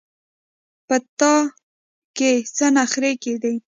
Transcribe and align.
په 0.87 0.95
تا 1.19 1.35
کې 2.17 2.31
څه 2.55 2.65
نخرې 2.77 3.11
کېدې. 3.23 3.55